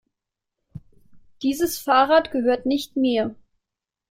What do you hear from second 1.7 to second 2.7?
Fahrrad gehört